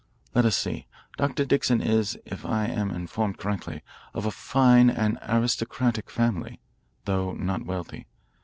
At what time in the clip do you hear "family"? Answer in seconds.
6.09-6.59